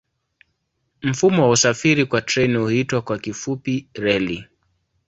Mfumo 1.01 1.43
wa 1.43 1.49
usafiri 1.49 2.05
kwa 2.05 2.21
treni 2.21 2.57
huitwa 2.57 3.01
kwa 3.01 3.19
kifupi 3.19 3.87
reli. 3.93 4.45